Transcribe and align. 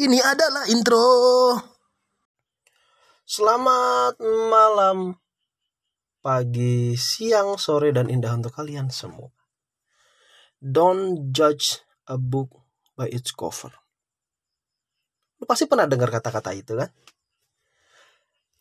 Ini 0.00 0.16
adalah 0.16 0.64
intro. 0.72 1.04
Selamat 3.20 4.16
malam, 4.48 5.12
pagi, 6.24 6.96
siang, 6.96 7.60
sore, 7.60 7.92
dan 7.92 8.08
indah 8.08 8.32
untuk 8.32 8.56
kalian 8.56 8.88
semua. 8.88 9.28
Don't 10.56 11.28
judge 11.36 11.84
a 12.08 12.16
book 12.16 12.48
by 12.96 13.12
its 13.12 13.36
cover. 13.36 13.76
Lu 15.36 15.44
pasti 15.44 15.68
pernah 15.68 15.84
dengar 15.84 16.08
kata-kata 16.08 16.56
itu 16.56 16.80
kan? 16.80 16.88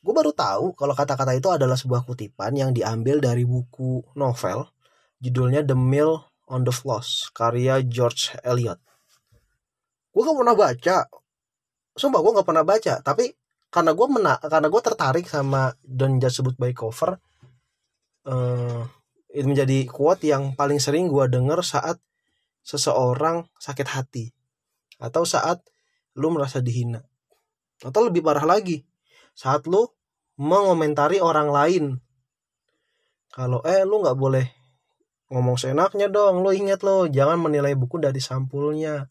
Gue 0.03 0.11
baru 0.11 0.35
tahu 0.35 0.75
kalau 0.75 0.91
kata-kata 0.91 1.39
itu 1.39 1.47
adalah 1.47 1.79
sebuah 1.79 2.03
kutipan 2.03 2.51
yang 2.51 2.75
diambil 2.75 3.23
dari 3.23 3.47
buku 3.47 4.03
novel 4.19 4.67
judulnya 5.23 5.63
The 5.63 5.79
Mill 5.79 6.19
on 6.51 6.67
the 6.67 6.75
Floss 6.75 7.31
karya 7.31 7.79
George 7.87 8.35
Eliot. 8.43 8.83
Gue 10.11 10.27
gak 10.27 10.35
pernah 10.35 10.57
baca, 10.59 10.97
sumpah 11.93 12.19
gue 12.21 12.31
gak 12.41 12.47
pernah 12.47 12.65
baca, 12.65 13.01
tapi 13.01 13.33
karena 13.69 13.93
gue 13.93 14.07
mena 14.09 14.33
karena 14.41 14.67
gue 14.67 14.81
tertarik 14.81 15.25
sama 15.29 15.69
Don't 15.85 16.17
Just 16.17 16.41
Sebut 16.41 16.57
by 16.57 16.73
Cover 16.73 17.21
uh, 18.25 18.81
itu 19.29 19.45
menjadi 19.45 19.85
quote 19.85 20.25
yang 20.25 20.57
paling 20.57 20.81
sering 20.81 21.05
gue 21.05 21.25
denger 21.29 21.61
saat 21.61 22.01
seseorang 22.65 23.45
sakit 23.61 23.87
hati 23.93 24.25
atau 24.97 25.23
saat 25.23 25.61
lu 26.17 26.33
merasa 26.33 26.59
dihina. 26.59 27.05
Atau 27.79 28.09
lebih 28.09 28.25
parah 28.25 28.43
lagi 28.43 28.83
saat 29.37 29.69
lu 29.69 29.87
mengomentari 30.35 31.23
orang 31.23 31.47
lain. 31.53 31.85
Kalau 33.29 33.61
eh 33.63 33.85
lu 33.85 34.01
nggak 34.01 34.17
boleh 34.17 34.45
ngomong 35.29 35.61
seenaknya 35.61 36.09
dong 36.09 36.41
lu 36.41 36.49
ingat 36.49 36.81
lo 36.81 37.05
jangan 37.05 37.37
menilai 37.37 37.77
buku 37.77 38.01
dari 38.01 38.17
sampulnya 38.17 39.05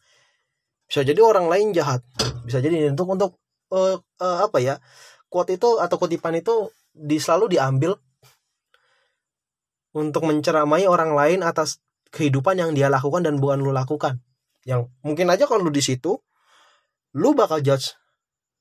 bisa 0.89 1.05
jadi 1.05 1.21
orang 1.21 1.45
lain 1.45 1.71
jahat 1.71 2.01
bisa 2.43 2.59
jadi 2.59 2.89
untuk 2.89 3.07
untuk 3.13 3.31
uh, 3.69 4.01
uh, 4.01 4.37
apa 4.49 4.57
ya 4.57 4.75
quote 5.29 5.53
itu 5.53 5.77
atau 5.77 5.95
kutipan 6.01 6.33
itu 6.33 6.73
di 6.89 7.21
selalu 7.21 7.55
diambil 7.55 7.93
untuk 9.93 10.25
menceramai 10.25 10.85
orang 10.85 11.13
lain 11.17 11.39
atas 11.41 11.81
kehidupan 12.09 12.57
yang 12.57 12.71
dia 12.73 12.89
lakukan 12.89 13.25
dan 13.25 13.37
bukan 13.37 13.61
lu 13.61 13.73
lakukan. 13.73 14.21
Yang 14.65 14.89
mungkin 15.01 15.29
aja 15.29 15.49
kalau 15.49 15.65
lu 15.65 15.73
di 15.73 15.81
situ, 15.81 16.17
lu 17.17 17.29
bakal 17.33 17.61
judge 17.61 17.97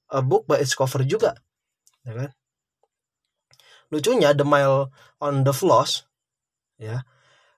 a 0.08 0.24
book 0.24 0.48
by 0.48 0.60
its 0.60 0.72
cover 0.72 1.04
juga, 1.04 1.36
ya 2.04 2.12
kan? 2.16 2.30
Lucunya 3.88 4.36
The 4.36 4.44
Mile 4.44 4.92
on 5.20 5.44
the 5.48 5.52
Floss, 5.52 6.04
ya, 6.76 7.04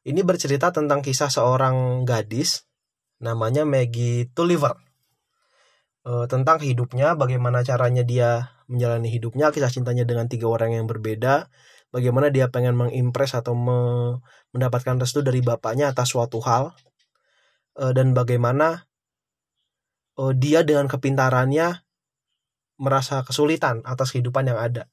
ini 0.06 0.22
bercerita 0.22 0.70
tentang 0.70 1.02
kisah 1.02 1.30
seorang 1.30 2.06
gadis 2.06 2.69
namanya 3.20 3.68
Maggie 3.68 4.32
Tulliver 4.32 4.74
e, 6.04 6.26
tentang 6.26 6.58
hidupnya, 6.58 7.14
bagaimana 7.14 7.60
caranya 7.62 8.02
dia 8.02 8.56
menjalani 8.66 9.12
hidupnya, 9.12 9.52
kisah 9.52 9.70
cintanya 9.70 10.08
dengan 10.08 10.26
tiga 10.26 10.48
orang 10.48 10.74
yang 10.74 10.86
berbeda, 10.88 11.52
bagaimana 11.92 12.32
dia 12.32 12.48
pengen 12.48 12.74
mengimpress 12.80 13.36
atau 13.36 13.52
me, 13.52 13.78
mendapatkan 14.56 14.96
restu 14.98 15.20
dari 15.20 15.44
bapaknya 15.44 15.92
atas 15.92 16.10
suatu 16.16 16.40
hal, 16.42 16.72
e, 17.76 17.92
dan 17.92 18.16
bagaimana 18.16 18.88
e, 20.16 20.32
dia 20.34 20.64
dengan 20.64 20.88
kepintarannya 20.88 21.84
merasa 22.80 23.20
kesulitan 23.20 23.84
atas 23.84 24.16
kehidupan 24.16 24.48
yang 24.48 24.56
ada. 24.56 24.88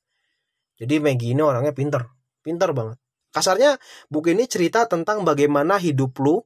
Jadi 0.78 1.00
Maggie 1.00 1.34
ini 1.34 1.42
orangnya 1.42 1.72
pinter, 1.72 2.06
pinter 2.44 2.70
banget. 2.76 3.00
Kasarnya 3.32 3.80
buku 4.12 4.36
ini 4.36 4.46
cerita 4.46 4.86
tentang 4.86 5.24
bagaimana 5.24 5.80
hidup 5.80 6.14
lu 6.20 6.44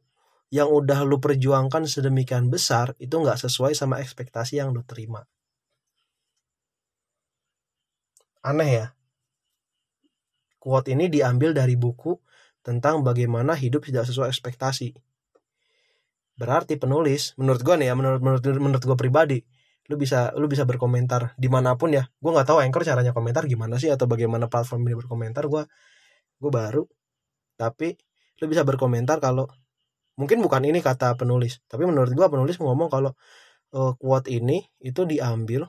yang 0.52 0.67
udah 0.67 1.07
lu 1.07 1.17
perjuangkan 1.23 1.88
sedemikian 1.88 2.52
besar 2.52 2.91
itu 2.99 3.16
nggak 3.16 3.39
sesuai 3.39 3.71
sama 3.71 4.03
ekspektasi 4.03 4.59
yang 4.59 4.75
lu 4.75 4.83
terima. 4.83 5.23
Aneh 8.44 8.69
ya. 8.69 8.88
Quote 10.59 10.91
ini 10.91 11.07
diambil 11.07 11.56
dari 11.56 11.79
buku 11.79 12.19
tentang 12.61 13.01
bagaimana 13.01 13.56
hidup 13.56 13.88
tidak 13.88 14.06
sesuai 14.06 14.29
ekspektasi. 14.29 14.94
Berarti 16.38 16.78
penulis, 16.78 17.34
menurut 17.40 17.61
gue 17.63 17.75
nih 17.79 17.88
ya, 17.90 17.95
menurut 17.95 18.22
menurut 18.22 18.44
menurut 18.59 18.84
gue 18.84 18.97
pribadi, 19.00 19.40
lu 19.90 19.95
bisa 19.97 20.35
lu 20.38 20.45
bisa 20.51 20.67
berkomentar 20.67 21.34
di 21.40 21.47
mana 21.47 21.79
pun 21.79 21.95
ya. 21.95 22.06
Gue 22.19 22.31
nggak 22.34 22.50
tahu 22.50 22.59
anchor 22.59 22.84
caranya 22.84 23.16
komentar 23.16 23.47
gimana 23.47 23.79
sih 23.79 23.90
atau 23.90 24.06
bagaimana 24.06 24.51
platform 24.51 24.84
ini 24.85 25.00
berkomentar. 25.00 25.47
Gue 25.47 25.63
gue 26.41 26.51
baru, 26.51 26.84
tapi 27.56 27.94
lu 28.41 28.45
bisa 28.50 28.66
berkomentar 28.66 29.22
kalau 29.22 29.45
mungkin 30.22 30.46
bukan 30.46 30.62
ini 30.70 30.86
kata 30.86 31.18
penulis 31.18 31.66
tapi 31.66 31.90
menurut 31.90 32.14
gua 32.14 32.30
penulis 32.30 32.62
ngomong 32.62 32.94
kalau 32.94 33.18
uh, 33.74 33.98
quote 33.98 34.30
ini 34.30 34.62
itu 34.78 35.02
diambil 35.09 35.66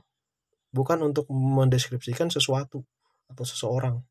bukan 0.77 1.01
untuk 1.01 1.25
mendeskripsikan 1.33 2.29
sesuatu 2.29 2.85
atau 3.33 3.45
seseorang 3.49 4.05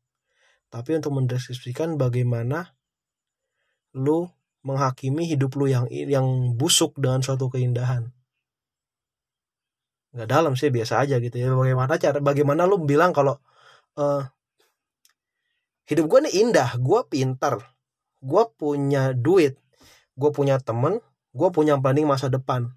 tapi 0.72 0.98
untuk 0.98 1.14
mendeskripsikan 1.14 1.94
bagaimana 1.94 2.74
lu 3.94 4.24
menghakimi 4.64 5.28
hidup 5.28 5.52
lu 5.58 5.68
yang 5.68 5.84
yang 5.90 6.56
busuk 6.56 6.96
dengan 6.96 7.20
suatu 7.20 7.50
keindahan. 7.52 8.08
Nggak 10.16 10.28
dalam 10.28 10.54
sih 10.56 10.70
biasa 10.72 11.02
aja 11.02 11.18
gitu 11.18 11.36
ya. 11.36 11.52
Bagaimana 11.52 12.00
cara 12.00 12.18
bagaimana 12.24 12.64
lu 12.64 12.80
bilang 12.80 13.12
kalau 13.12 13.36
uh, 14.00 14.24
hidup 15.90 16.08
gue 16.08 16.18
nih 16.30 16.34
indah 16.46 16.78
gue 16.78 17.00
pintar 17.10 17.58
gue 18.22 18.44
punya 18.54 19.10
duit 19.18 19.58
gue 20.22 20.30
punya 20.30 20.62
temen 20.62 21.02
gue 21.32 21.48
punya 21.50 21.80
planning 21.80 22.06
masa 22.06 22.28
depan. 22.28 22.70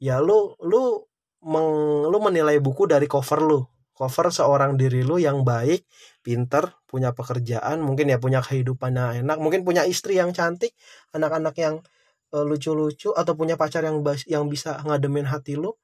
Ya 0.00 0.18
lu 0.18 0.56
lu 0.64 1.04
meng, 1.44 1.68
lu 2.08 2.18
menilai 2.18 2.56
buku 2.58 2.88
dari 2.88 3.04
cover 3.04 3.40
lu. 3.44 3.60
Cover 3.92 4.32
seorang 4.32 4.80
diri 4.80 5.04
lu 5.04 5.20
yang 5.20 5.44
baik 5.44 5.84
pinter 6.24 6.72
punya 6.88 7.12
pekerjaan 7.12 7.84
mungkin 7.84 8.08
ya 8.08 8.16
punya 8.16 8.40
kehidupan 8.40 8.96
yang 8.96 9.24
enak 9.24 9.36
mungkin 9.40 9.60
punya 9.60 9.84
istri 9.84 10.16
yang 10.16 10.32
cantik 10.32 10.72
anak-anak 11.12 11.52
yang 11.60 11.84
uh, 12.32 12.44
lucu-lucu 12.44 13.12
atau 13.12 13.36
punya 13.36 13.60
pacar 13.60 13.84
yang 13.84 14.00
yang 14.24 14.48
bisa 14.48 14.80
ngademin 14.88 15.28
hati 15.28 15.60
lu 15.60 15.76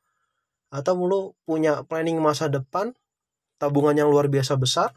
atau 0.73 0.97
lu 0.97 1.37
punya 1.45 1.85
planning 1.85 2.17
masa 2.21 2.49
depan 2.49 2.97
tabungan 3.61 3.97
yang 3.97 4.09
luar 4.09 4.33
biasa 4.33 4.57
besar 4.57 4.97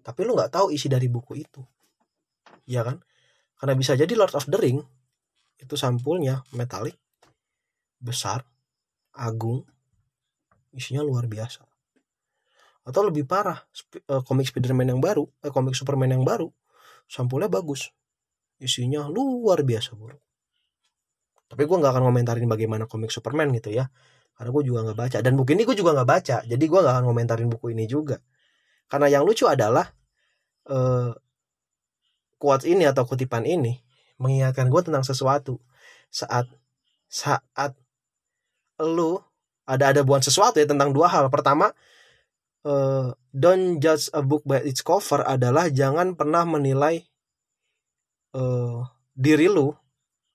tapi 0.00 0.24
lu 0.24 0.32
nggak 0.32 0.56
tahu 0.56 0.72
isi 0.72 0.88
dari 0.88 1.12
buku 1.12 1.44
itu. 1.44 1.60
Ya 2.64 2.80
kan 2.84 3.04
karena 3.58 3.74
bisa 3.74 3.98
jadi 3.98 4.10
Lord 4.14 4.38
of 4.38 4.46
the 4.46 4.58
Ring 4.58 4.78
itu 5.58 5.74
sampulnya 5.74 6.46
metalik, 6.54 6.94
besar, 7.98 8.46
agung, 9.18 9.66
isinya 10.70 11.02
luar 11.02 11.26
biasa. 11.26 11.66
Atau 12.86 13.10
lebih 13.10 13.26
parah, 13.26 13.58
eh, 14.06 14.22
komik 14.22 14.48
Spider-Man 14.48 14.94
yang 14.94 15.02
baru, 15.02 15.26
eh, 15.42 15.50
komik 15.50 15.74
Superman 15.74 16.14
yang 16.14 16.22
baru, 16.22 16.48
sampulnya 17.10 17.50
bagus. 17.50 17.90
Isinya 18.62 19.10
luar 19.10 19.66
biasa 19.66 19.98
buruk. 19.98 20.22
Tapi 21.48 21.62
gue 21.64 21.76
gak 21.80 21.92
akan 21.96 22.04
komentarin 22.12 22.46
bagaimana 22.46 22.84
komik 22.84 23.08
Superman 23.08 23.50
gitu 23.56 23.72
ya. 23.72 23.88
Karena 24.36 24.50
gue 24.52 24.62
juga 24.68 24.78
gak 24.92 24.98
baca. 24.98 25.18
Dan 25.24 25.32
buku 25.34 25.56
ini 25.56 25.64
gue 25.64 25.76
juga 25.78 25.96
gak 25.96 26.08
baca. 26.08 26.36
Jadi 26.44 26.64
gue 26.68 26.80
gak 26.84 26.94
akan 27.00 27.06
komentarin 27.08 27.48
buku 27.48 27.72
ini 27.72 27.88
juga. 27.88 28.20
Karena 28.84 29.08
yang 29.08 29.24
lucu 29.24 29.48
adalah 29.48 29.88
eh, 30.68 31.10
quotes 32.38 32.64
ini 32.64 32.86
atau 32.86 33.04
kutipan 33.04 33.44
ini 33.44 33.82
mengingatkan 34.18 34.70
gue 34.70 34.82
tentang 34.82 35.04
sesuatu. 35.06 35.58
Saat 36.08 36.48
saat 37.10 37.74
lu 38.80 39.18
ada 39.68 39.92
ada 39.92 40.00
buat 40.06 40.22
sesuatu 40.24 40.62
ya 40.62 40.66
tentang 40.66 40.94
dua 40.94 41.10
hal. 41.10 41.28
Pertama 41.28 41.74
uh, 42.64 43.12
don't 43.34 43.82
judge 43.82 44.08
a 44.14 44.22
book 44.24 44.46
by 44.46 44.62
its 44.64 44.80
cover 44.80 45.22
adalah 45.26 45.68
jangan 45.68 46.14
pernah 46.14 46.46
menilai 46.48 47.04
uh, 48.32 48.86
diri 49.12 49.50
lu 49.50 49.74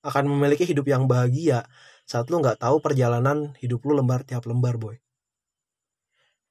akan 0.04 0.28
memiliki 0.28 0.68
hidup 0.68 0.86
yang 0.86 1.08
bahagia 1.08 1.64
saat 2.04 2.28
lu 2.28 2.44
nggak 2.44 2.60
tahu 2.60 2.84
perjalanan 2.84 3.56
hidup 3.64 3.80
lu 3.88 3.96
lembar 3.96 4.28
tiap 4.28 4.44
lembar 4.46 4.76
boy. 4.76 5.00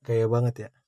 Gaya 0.03 0.27
banget 0.27 0.67
ya 0.67 0.82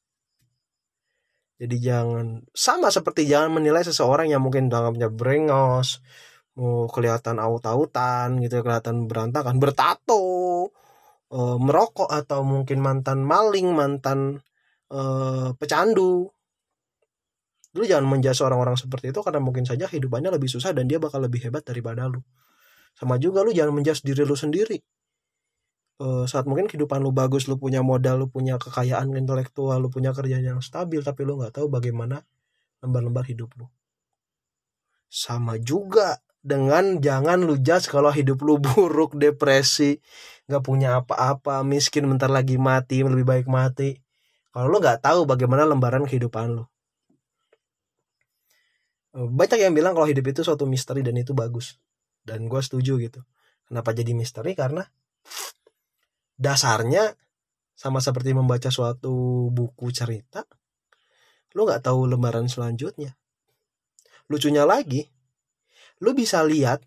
jadi 1.54 1.76
jangan 1.78 2.42
sama 2.50 2.90
seperti 2.90 3.30
jangan 3.30 3.54
menilai 3.54 3.86
seseorang 3.86 4.26
yang 4.26 4.42
mungkin 4.42 4.66
dianggapnya 4.66 5.06
brengos, 5.06 6.02
mau 6.58 6.90
kelihatan 6.90 7.38
aut-autan 7.38 8.42
gitu, 8.42 8.58
kelihatan 8.66 9.06
berantakan, 9.06 9.62
bertato, 9.62 10.70
e, 11.30 11.38
merokok 11.62 12.10
atau 12.10 12.42
mungkin 12.42 12.82
mantan 12.82 13.22
maling, 13.22 13.70
mantan 13.70 14.42
e, 14.90 15.00
pecandu. 15.54 16.26
Lu 17.74 17.82
jangan 17.86 18.06
menjadi 18.06 18.46
orang-orang 18.46 18.74
seperti 18.78 19.14
itu 19.14 19.22
karena 19.22 19.38
mungkin 19.42 19.62
saja 19.66 19.86
kehidupannya 19.86 20.34
lebih 20.34 20.50
susah 20.50 20.74
dan 20.74 20.90
dia 20.90 20.98
bakal 20.98 21.22
lebih 21.22 21.38
hebat 21.46 21.62
daripada 21.62 22.10
lu. 22.10 22.18
Sama 22.98 23.18
juga 23.22 23.42
lu 23.46 23.50
jangan 23.54 23.74
menjudge 23.74 24.02
diri 24.06 24.22
lu 24.26 24.34
sendiri 24.38 24.78
uh, 26.00 26.24
saat 26.26 26.48
mungkin 26.48 26.66
kehidupan 26.66 27.02
lu 27.02 27.14
bagus, 27.14 27.46
lu 27.46 27.60
punya 27.60 27.84
modal, 27.84 28.26
lu 28.26 28.28
punya 28.30 28.58
kekayaan 28.58 29.12
intelektual, 29.14 29.78
lu 29.78 29.92
punya 29.92 30.10
kerjaan 30.10 30.42
yang 30.42 30.60
stabil, 30.64 31.02
tapi 31.04 31.22
lu 31.22 31.38
nggak 31.38 31.60
tahu 31.60 31.66
bagaimana 31.70 32.22
lembar-lembar 32.82 33.26
hidup 33.28 33.54
lu. 33.58 33.66
Sama 35.06 35.60
juga 35.62 36.18
dengan 36.44 37.00
jangan 37.00 37.40
lu 37.40 37.56
judge 37.56 37.88
kalau 37.88 38.12
hidup 38.12 38.44
lu 38.44 38.60
buruk 38.64 39.16
depresi 39.16 39.96
nggak 40.44 40.60
punya 40.60 41.00
apa-apa 41.00 41.64
miskin 41.64 42.04
bentar 42.04 42.28
lagi 42.28 42.60
mati 42.60 43.00
lebih 43.00 43.24
baik 43.24 43.46
mati. 43.48 43.96
Kalau 44.52 44.70
lu 44.70 44.78
nggak 44.78 45.02
tahu 45.02 45.26
bagaimana 45.26 45.66
lembaran 45.66 46.06
kehidupan 46.06 46.62
lu. 46.62 46.64
Banyak 49.14 49.62
yang 49.62 49.74
bilang 49.74 49.94
kalau 49.94 50.10
hidup 50.10 50.26
itu 50.26 50.42
suatu 50.42 50.66
misteri 50.66 51.06
dan 51.06 51.14
itu 51.14 51.34
bagus. 51.34 51.78
Dan 52.26 52.50
gue 52.50 52.58
setuju 52.58 52.98
gitu. 52.98 53.22
Kenapa 53.70 53.94
jadi 53.94 54.10
misteri? 54.10 54.58
Karena 54.58 54.82
dasarnya 56.44 57.16
sama 57.72 58.04
seperti 58.04 58.36
membaca 58.36 58.68
suatu 58.68 59.48
buku 59.50 59.88
cerita 59.90 60.44
lu 61.54 61.64
nggak 61.64 61.86
tahu 61.86 62.10
lembaran 62.10 62.50
selanjutnya. 62.50 63.14
Lucunya 64.28 64.68
lagi 64.68 65.08
lu 66.02 66.12
bisa 66.12 66.42
lihat 66.44 66.84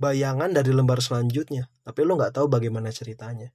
bayangan 0.00 0.50
dari 0.50 0.72
lembar 0.72 0.98
selanjutnya 1.04 1.68
tapi 1.84 2.02
lu 2.02 2.18
nggak 2.18 2.34
tahu 2.34 2.50
bagaimana 2.50 2.90
ceritanya. 2.90 3.54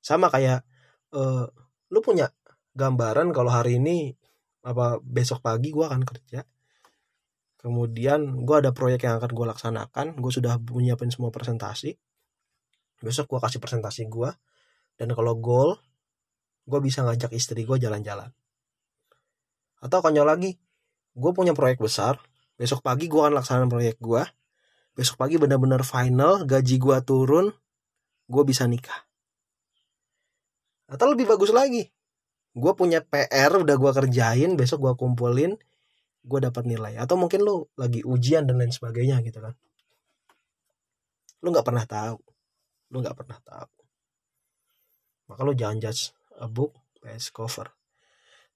Sama 0.00 0.32
kayak 0.32 0.64
uh, 1.12 1.44
lu 1.90 1.98
punya 2.00 2.30
gambaran 2.72 3.34
kalau 3.34 3.50
hari 3.50 3.76
ini 3.82 4.14
apa 4.62 5.00
besok 5.02 5.42
pagi 5.42 5.72
gue 5.72 5.82
akan 5.82 6.04
kerja 6.04 6.44
kemudian 7.60 8.44
gue 8.44 8.56
ada 8.56 8.72
proyek 8.72 9.08
yang 9.08 9.20
akan 9.20 9.32
gue 9.32 9.46
laksanakan 9.52 10.06
gue 10.20 10.32
sudah 10.32 10.60
menyiapin 10.60 11.08
semua 11.12 11.32
presentasi 11.32 11.96
besok 13.00 13.32
gue 13.32 13.40
kasih 13.40 13.60
presentasi 13.60 14.06
gue 14.06 14.30
dan 15.00 15.08
kalau 15.16 15.32
goal 15.40 15.80
gue 16.68 16.80
bisa 16.84 17.02
ngajak 17.02 17.32
istri 17.32 17.64
gue 17.64 17.76
jalan-jalan. 17.80 18.28
Atau 19.80 20.04
konyol 20.04 20.28
lagi 20.28 20.60
gue 21.16 21.30
punya 21.32 21.56
proyek 21.56 21.80
besar 21.80 22.20
besok 22.60 22.84
pagi 22.84 23.08
gue 23.08 23.16
akan 23.16 23.40
laksanakan 23.40 23.72
proyek 23.72 23.96
gue 23.98 24.22
besok 24.92 25.16
pagi 25.16 25.40
benar-benar 25.40 25.80
final 25.80 26.44
gaji 26.44 26.76
gue 26.76 26.96
turun 27.02 27.48
gue 28.28 28.42
bisa 28.44 28.68
nikah. 28.68 29.08
Atau 30.86 31.16
lebih 31.16 31.24
bagus 31.24 31.50
lagi 31.50 31.88
gue 32.52 32.72
punya 32.76 33.00
PR 33.00 33.56
udah 33.56 33.76
gue 33.80 33.92
kerjain 33.96 34.52
besok 34.60 34.84
gue 34.84 34.92
kumpulin 35.00 35.56
gue 36.20 36.38
dapat 36.44 36.68
nilai. 36.68 37.00
Atau 37.00 37.16
mungkin 37.16 37.40
lu 37.40 37.64
lagi 37.80 38.04
ujian 38.04 38.44
dan 38.44 38.60
lain 38.60 38.70
sebagainya 38.70 39.24
gitu 39.24 39.40
kan. 39.40 39.56
Lu 41.40 41.48
nggak 41.48 41.64
pernah 41.64 41.88
tahu 41.88 42.29
lu 42.90 43.02
nggak 43.02 43.16
pernah 43.16 43.38
tahu. 43.42 43.70
Maka 45.30 45.40
lu 45.46 45.54
jangan 45.54 45.78
judge 45.78 46.10
a 46.42 46.50
book 46.50 46.74
by 46.98 47.14
its 47.14 47.30
cover. 47.30 47.70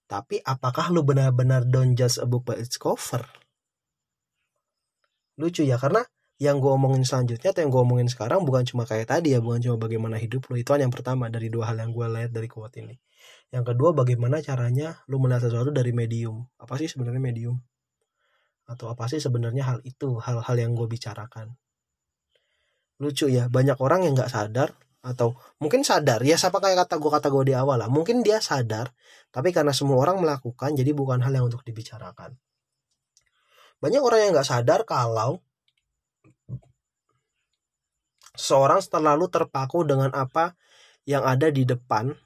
Tapi 0.05 0.43
apakah 0.43 0.91
lu 0.91 1.07
benar-benar 1.07 1.65
don't 1.65 1.95
judge 1.95 2.19
a 2.19 2.27
book 2.27 2.45
by 2.45 2.59
its 2.59 2.77
cover? 2.77 3.23
Lucu 5.39 5.63
ya 5.63 5.79
karena 5.79 6.03
yang 6.43 6.59
gue 6.59 6.71
omongin 6.71 7.07
selanjutnya 7.07 7.55
atau 7.55 7.63
yang 7.63 7.71
gue 7.71 7.83
omongin 7.83 8.11
sekarang 8.11 8.43
bukan 8.43 8.67
cuma 8.67 8.83
kayak 8.83 9.07
tadi 9.07 9.39
ya 9.39 9.41
bukan 9.41 9.63
cuma 9.63 9.77
bagaimana 9.79 10.19
hidup 10.19 10.51
lo 10.51 10.59
itu 10.59 10.67
yang 10.75 10.91
pertama 10.91 11.31
dari 11.31 11.47
dua 11.47 11.71
hal 11.71 11.79
yang 11.79 11.95
gue 11.95 12.07
lihat 12.11 12.31
dari 12.35 12.51
quote 12.51 12.83
ini. 12.83 12.99
Yang 13.55 13.75
kedua 13.75 13.95
bagaimana 13.95 14.43
caranya 14.43 14.99
lu 15.07 15.23
melihat 15.23 15.47
sesuatu 15.47 15.71
dari 15.71 15.95
medium. 15.95 16.43
Apa 16.59 16.75
sih 16.75 16.91
sebenarnya 16.91 17.23
medium? 17.23 17.63
Atau 18.67 18.91
apa 18.91 19.07
sih 19.07 19.23
sebenarnya 19.23 19.63
hal 19.63 19.79
itu 19.87 20.19
hal-hal 20.19 20.57
yang 20.59 20.75
gue 20.75 20.91
bicarakan 20.91 21.55
lucu 23.05 23.29
ya 23.29 23.53
banyak 23.53 23.77
orang 23.77 24.09
yang 24.09 24.17
nggak 24.17 24.33
sadar 24.33 24.73
atau 25.05 25.37
mungkin 25.61 25.85
sadar 25.85 26.25
ya 26.25 26.41
siapa 26.41 26.65
kayak 26.65 26.89
kata 26.89 26.97
gue 26.97 27.11
kata 27.13 27.29
gue 27.29 27.53
di 27.53 27.55
awal 27.55 27.77
lah. 27.77 27.93
Mungkin 27.93 28.25
dia 28.25 28.41
sadar 28.41 28.89
tapi 29.29 29.53
karena 29.53 29.77
semua 29.77 30.01
orang 30.01 30.25
melakukan 30.25 30.73
jadi 30.73 30.97
bukan 30.97 31.21
hal 31.21 31.33
yang 31.37 31.47
untuk 31.53 31.61
dibicarakan. 31.61 32.33
Banyak 33.85 34.01
orang 34.01 34.21
yang 34.25 34.31
nggak 34.33 34.49
sadar 34.49 34.81
kalau 34.89 35.45
seorang 38.33 38.81
terlalu 38.83 39.29
terpaku 39.29 39.85
dengan 39.85 40.09
apa 40.17 40.57
yang 41.05 41.23
ada 41.29 41.53
di 41.53 41.69
depan 41.69 42.17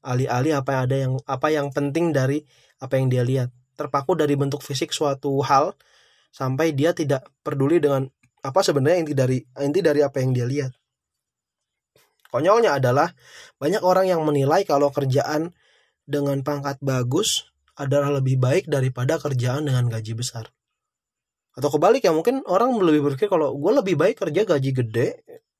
alih-alih 0.00 0.56
apa 0.56 0.70
yang 0.72 0.82
ada 0.88 0.96
yang 0.96 1.12
apa 1.28 1.46
yang 1.52 1.66
penting 1.68 2.16
dari 2.16 2.40
apa 2.80 2.96
yang 2.96 3.12
dia 3.12 3.20
lihat. 3.20 3.52
Terpaku 3.76 4.16
dari 4.18 4.34
bentuk 4.34 4.64
fisik 4.64 4.90
suatu 4.90 5.38
hal 5.44 5.76
sampai 6.32 6.72
dia 6.72 6.96
tidak 6.96 7.28
peduli 7.44 7.78
dengan 7.78 8.08
apa 8.44 8.60
sebenarnya 8.62 8.98
inti 9.02 9.14
dari 9.14 9.38
inti 9.62 9.80
dari 9.82 10.00
apa 10.02 10.22
yang 10.22 10.30
dia 10.34 10.46
lihat? 10.46 10.72
Konyolnya 12.28 12.76
adalah 12.76 13.08
banyak 13.56 13.80
orang 13.80 14.06
yang 14.12 14.20
menilai 14.20 14.62
kalau 14.68 14.92
kerjaan 14.92 15.56
dengan 16.04 16.44
pangkat 16.44 16.76
bagus 16.84 17.48
adalah 17.78 18.20
lebih 18.20 18.36
baik 18.36 18.68
daripada 18.68 19.16
kerjaan 19.16 19.64
dengan 19.64 19.88
gaji 19.88 20.12
besar. 20.12 20.52
Atau 21.56 21.72
kebalik 21.74 22.04
ya 22.04 22.12
mungkin 22.12 22.44
orang 22.46 22.76
lebih 22.78 23.10
berpikir 23.10 23.32
kalau 23.32 23.56
gue 23.56 23.72
lebih 23.72 23.96
baik 23.96 24.20
kerja 24.20 24.44
gaji 24.44 24.70
gede 24.70 25.08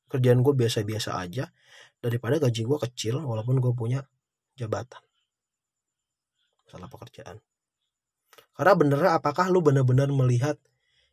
kerjaan 0.09 0.41
gue 0.41 0.55
biasa-biasa 0.57 1.21
aja 1.21 1.51
daripada 1.99 2.39
gaji 2.39 2.63
gue 2.65 2.79
kecil 2.89 3.21
walaupun 3.23 3.59
gue 3.59 3.73
punya 3.75 4.01
jabatan. 4.55 5.01
Salah 6.69 6.87
pekerjaan. 6.87 7.41
Karena 8.53 8.73
benernya 8.75 9.11
apakah 9.17 9.49
lu 9.49 9.63
benar-benar 9.63 10.11
melihat 10.11 10.59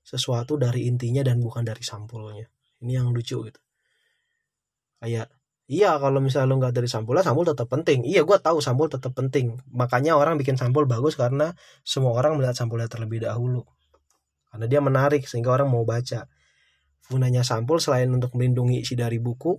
sesuatu 0.05 0.61
dari 0.61 0.85
intinya 0.85 1.25
dan 1.25 1.41
bukan 1.41 1.65
dari 1.65 1.81
sampulnya. 1.81 2.45
Ini 2.85 3.01
yang 3.01 3.09
lucu 3.09 3.41
gitu. 3.41 3.61
Kayak 5.01 5.33
iya 5.65 5.97
kalau 5.97 6.21
misalnya 6.21 6.53
lu 6.53 6.61
nggak 6.61 6.77
dari 6.77 6.85
sampulnya 6.85 7.25
sampul 7.25 7.41
tetap 7.41 7.65
penting. 7.65 8.05
Iya 8.05 8.21
gue 8.21 8.37
tahu 8.37 8.61
sampul 8.61 8.85
tetap 8.85 9.17
penting. 9.17 9.57
Makanya 9.73 10.13
orang 10.13 10.37
bikin 10.37 10.61
sampul 10.61 10.85
bagus 10.85 11.17
karena 11.17 11.57
semua 11.81 12.13
orang 12.13 12.37
melihat 12.37 12.53
sampulnya 12.53 12.85
terlebih 12.85 13.25
dahulu. 13.25 13.65
Karena 14.53 14.65
dia 14.69 14.79
menarik 14.79 15.25
sehingga 15.25 15.49
orang 15.49 15.73
mau 15.73 15.81
baca. 15.81 16.29
Gunanya 17.09 17.41
sampul 17.41 17.81
selain 17.81 18.13
untuk 18.13 18.37
melindungi 18.37 18.85
isi 18.85 18.93
dari 18.93 19.17
buku 19.17 19.57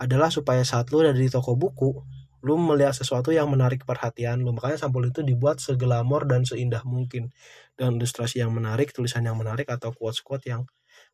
adalah 0.00 0.28
supaya 0.28 0.60
saat 0.64 0.92
lu 0.92 1.00
ada 1.00 1.12
di 1.16 1.28
toko 1.28 1.56
buku 1.56 2.19
lu 2.40 2.56
melihat 2.56 2.96
sesuatu 2.96 3.30
yang 3.30 3.48
menarik 3.52 3.84
perhatian 3.84 4.40
lu. 4.40 4.52
Makanya 4.56 4.80
sampul 4.80 5.04
itu 5.08 5.20
dibuat 5.20 5.60
seglamor 5.60 6.24
dan 6.24 6.44
seindah 6.48 6.82
mungkin. 6.88 7.32
Dengan 7.76 8.00
ilustrasi 8.00 8.40
yang 8.40 8.52
menarik 8.52 8.92
tulisan 8.92 9.24
yang 9.24 9.36
menarik 9.36 9.68
atau 9.68 9.92
quotes-quotes 9.92 10.48
yang 10.48 10.64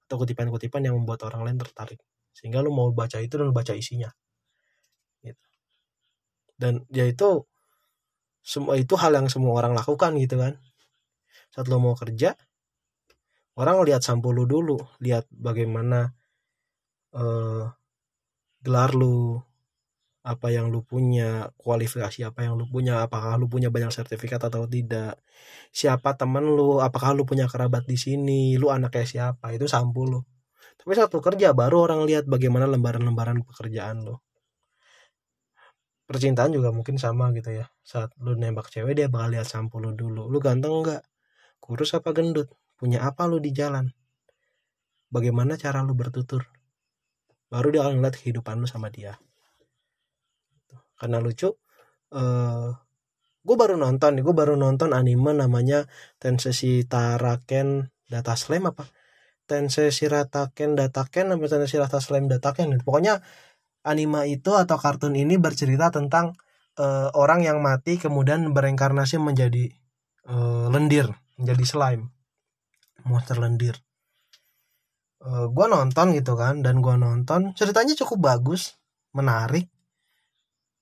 atau 0.06 0.16
kutipan-kutipan 0.22 0.86
yang 0.86 0.94
membuat 0.94 1.26
orang 1.26 1.50
lain 1.50 1.58
tertarik. 1.58 1.98
Sehingga 2.30 2.62
lu 2.62 2.70
mau 2.70 2.90
baca 2.94 3.18
itu 3.18 3.34
dan 3.38 3.50
baca 3.50 3.74
isinya. 3.74 4.10
Gitu. 5.24 5.42
dan 6.56 6.86
ya 6.94 7.04
itu 7.04 7.44
semua 8.46 8.78
itu 8.78 8.94
hal 8.94 9.10
yang 9.10 9.26
semua 9.26 9.58
orang 9.58 9.74
lakukan 9.74 10.14
gitu 10.22 10.38
kan. 10.38 10.54
Saat 11.50 11.66
lu 11.66 11.82
mau 11.82 11.98
kerja 11.98 12.38
orang 13.58 13.82
lihat 13.82 14.06
sampul 14.06 14.30
lu 14.36 14.46
dulu. 14.46 14.78
Lihat 15.02 15.26
bagaimana 15.34 16.14
uh, 17.18 17.66
gelar 18.62 18.90
lu 18.94 19.42
apa 20.26 20.50
yang 20.50 20.74
lu 20.74 20.82
punya 20.82 21.54
kualifikasi 21.54 22.26
apa 22.26 22.42
yang 22.42 22.58
lu 22.58 22.66
punya 22.66 23.06
apakah 23.06 23.38
lu 23.38 23.46
punya 23.46 23.70
banyak 23.70 23.94
sertifikat 23.94 24.42
atau 24.42 24.66
tidak 24.66 25.22
siapa 25.70 26.18
temen 26.18 26.42
lu 26.42 26.82
apakah 26.82 27.14
lu 27.14 27.22
punya 27.22 27.46
kerabat 27.46 27.86
di 27.86 27.94
sini 27.94 28.58
lu 28.58 28.74
anaknya 28.74 29.06
siapa 29.06 29.54
itu 29.54 29.70
sampul 29.70 30.06
lu. 30.10 30.20
Tapi 30.82 30.92
satu 30.98 31.22
kerja 31.22 31.54
baru 31.54 31.86
orang 31.86 32.02
lihat 32.10 32.26
bagaimana 32.26 32.66
lembaran-lembaran 32.66 33.38
pekerjaan 33.46 34.02
lu. 34.02 34.18
Percintaan 36.10 36.50
juga 36.54 36.74
mungkin 36.74 36.98
sama 36.98 37.30
gitu 37.30 37.62
ya 37.62 37.66
saat 37.86 38.10
lu 38.18 38.34
nembak 38.34 38.66
cewek 38.70 38.98
dia 38.98 39.06
bakal 39.06 39.30
lihat 39.30 39.46
sampul 39.46 39.78
lu 39.86 39.94
dulu. 39.94 40.26
Lu 40.26 40.42
ganteng 40.42 40.74
nggak? 40.82 41.02
Kurus 41.62 41.94
apa 41.94 42.10
gendut? 42.10 42.50
Punya 42.74 43.06
apa 43.06 43.30
lu 43.30 43.38
di 43.38 43.54
jalan? 43.54 43.94
Bagaimana 45.06 45.54
cara 45.54 45.86
lu 45.86 45.94
bertutur? 45.94 46.50
Baru 47.46 47.70
dia 47.70 47.86
akan 47.86 48.02
ngeliat 48.02 48.18
kehidupan 48.18 48.58
lu 48.58 48.66
sama 48.66 48.90
dia 48.90 49.14
karena 50.96 51.20
lucu 51.20 51.48
uh, 51.48 51.54
eh, 52.16 52.68
gue 53.46 53.56
baru 53.56 53.78
nonton 53.78 54.18
nih 54.18 54.24
gue 54.26 54.34
baru 54.34 54.58
nonton 54.58 54.90
anime 54.90 55.36
namanya 55.36 55.86
Tensei 56.18 56.82
Taraken 56.82 57.88
Data 58.06 58.34
Slam 58.34 58.70
apa? 58.70 58.90
Tensei 59.46 59.94
Shirataken 59.94 60.74
Dataken 60.74 61.38
apa 61.38 61.44
Tensei 61.46 61.78
Data 61.78 62.02
Slam 62.02 62.26
Dataken 62.26 62.82
pokoknya 62.82 63.22
anime 63.86 64.26
itu 64.26 64.50
atau 64.58 64.74
kartun 64.74 65.14
ini 65.14 65.38
bercerita 65.38 65.94
tentang 65.94 66.34
uh, 66.82 67.14
orang 67.14 67.46
yang 67.46 67.62
mati 67.62 68.02
kemudian 68.02 68.50
bereinkarnasi 68.50 69.22
menjadi 69.22 69.70
uh, 70.26 70.66
lendir 70.74 71.14
menjadi 71.38 71.64
slime 71.64 72.04
monster 73.06 73.38
lendir. 73.38 73.78
Uh, 75.22 75.48
gue 75.48 75.66
nonton 75.70 76.12
gitu 76.12 76.34
kan 76.34 76.60
dan 76.60 76.82
gue 76.82 76.94
nonton 76.98 77.54
ceritanya 77.54 77.94
cukup 77.94 78.34
bagus 78.34 78.76
menarik 79.16 79.70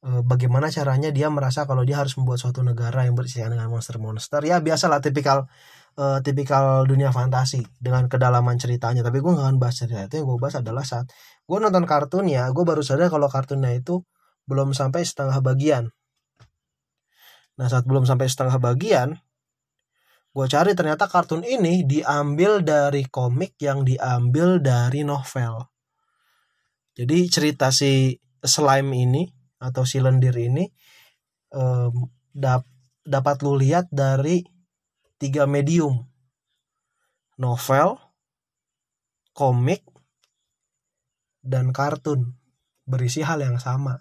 bagaimana 0.04 0.68
caranya 0.68 1.08
dia 1.08 1.32
merasa 1.32 1.64
kalau 1.64 1.80
dia 1.80 1.96
harus 1.96 2.12
membuat 2.20 2.36
suatu 2.36 2.60
negara 2.60 3.08
yang 3.08 3.16
berisikan 3.16 3.48
dengan 3.56 3.72
monster-monster 3.72 4.44
ya 4.44 4.60
biasalah 4.60 5.00
tipikal 5.00 5.48
uh, 5.96 6.20
tipikal 6.20 6.84
dunia 6.84 7.08
fantasi 7.08 7.64
dengan 7.80 8.04
kedalaman 8.12 8.60
ceritanya. 8.60 9.00
Tapi 9.00 9.24
gue 9.24 9.32
gak 9.32 9.48
akan 9.48 9.56
bahas 9.56 9.80
cerita 9.80 10.04
itu. 10.04 10.20
Yang 10.20 10.26
gue 10.28 10.38
bahas 10.44 10.56
adalah 10.60 10.84
saat 10.84 11.06
gue 11.48 11.58
nonton 11.60 11.84
kartun 11.88 12.28
ya 12.28 12.44
gue 12.52 12.64
baru 12.64 12.84
sadar 12.84 13.08
kalau 13.08 13.32
kartunnya 13.32 13.72
itu 13.72 14.04
belum 14.44 14.76
sampai 14.76 15.08
setengah 15.08 15.40
bagian. 15.40 15.88
Nah 17.56 17.66
saat 17.72 17.88
belum 17.88 18.04
sampai 18.04 18.28
setengah 18.28 18.60
bagian 18.60 19.16
gue 20.34 20.46
cari 20.50 20.74
ternyata 20.74 21.06
kartun 21.06 21.46
ini 21.46 21.86
diambil 21.86 22.58
dari 22.60 23.06
komik 23.06 23.54
yang 23.62 23.86
diambil 23.86 24.58
dari 24.58 25.06
novel. 25.06 25.62
Jadi 26.92 27.18
cerita 27.30 27.70
si 27.70 28.18
slime 28.42 28.90
ini 28.92 29.43
atau 29.58 29.82
si 29.86 30.02
lendir 30.02 30.34
ini 30.36 30.68
um, 31.54 32.10
dap 32.34 32.66
dapat 33.04 33.36
lu 33.44 33.54
lihat 33.60 33.88
dari 33.92 34.42
tiga 35.20 35.46
medium. 35.46 36.04
Novel 37.34 37.98
komik 39.34 39.82
dan 41.42 41.74
kartun 41.74 42.38
berisi 42.86 43.26
hal 43.26 43.42
yang 43.42 43.58
sama. 43.58 43.98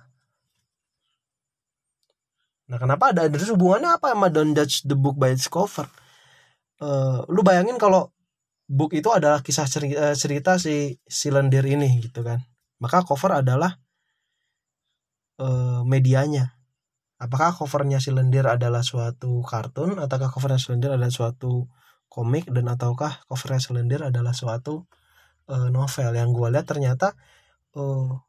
Nah 2.69 2.77
kenapa 2.77 3.11
ada 3.11 3.27
terus 3.27 3.49
hubungannya 3.49 3.97
apa 3.97 4.13
sama 4.13 4.29
don't 4.29 4.53
judge 4.53 4.85
the 4.85 4.93
book 4.93 5.17
by 5.17 5.33
its 5.33 5.49
cover? 5.49 5.89
Uh, 6.77 7.25
lu 7.27 7.41
bayangin 7.41 7.81
kalau 7.81 8.13
book 8.69 8.95
itu 8.95 9.11
adalah 9.11 9.43
kisah 9.43 9.67
cerita, 9.67 10.13
eh, 10.13 10.15
cerita 10.15 10.51
si 10.61 10.95
si 11.03 11.27
lendir 11.33 11.65
ini 11.67 11.99
gitu 11.99 12.23
kan. 12.23 12.39
Maka 12.79 13.03
cover 13.03 13.43
adalah 13.43 13.82
uh, 15.39 15.81
medianya 15.87 16.57
apakah 17.21 17.55
covernya 17.55 18.03
si 18.03 18.11
lendir 18.11 18.43
adalah 18.45 18.83
suatu 18.83 19.39
kartun 19.45 20.01
ataukah 20.01 20.29
covernya 20.33 20.59
si 20.59 20.75
lendir 20.75 20.91
adalah 20.91 21.13
suatu 21.13 21.69
komik 22.11 22.51
dan 22.51 22.67
ataukah 22.67 23.23
covernya 23.29 23.61
si 23.63 23.71
lendir 23.71 24.01
adalah 24.03 24.35
suatu 24.35 24.83
uh, 25.47 25.69
novel 25.71 26.11
yang 26.13 26.35
gue 26.35 26.47
lihat 26.51 26.67
ternyata 26.67 27.15
uh, 27.79 28.19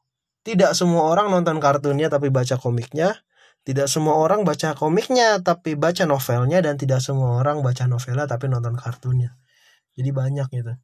tidak 0.45 0.77
semua 0.77 1.09
orang 1.09 1.33
nonton 1.33 1.59
kartunnya 1.59 2.13
tapi 2.13 2.29
baca 2.29 2.61
komiknya 2.61 3.25
tidak 3.65 3.89
semua 3.89 4.21
orang 4.21 4.45
baca 4.45 4.77
komiknya 4.77 5.41
tapi 5.41 5.73
baca 5.73 6.05
novelnya 6.05 6.61
dan 6.61 6.77
tidak 6.77 7.01
semua 7.01 7.41
orang 7.41 7.65
baca 7.65 7.89
novelnya 7.89 8.29
tapi 8.29 8.53
nonton 8.53 8.77
kartunnya. 8.77 9.41
Jadi 9.97 10.13
banyak 10.13 10.49
gitu. 10.53 10.77